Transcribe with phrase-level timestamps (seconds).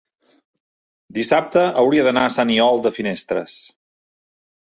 [1.17, 3.59] dissabte hauria d'anar a Sant Aniol de Finestres.